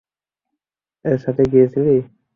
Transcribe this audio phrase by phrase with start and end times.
[1.05, 1.95] এর সাথে গিয়েছিলি?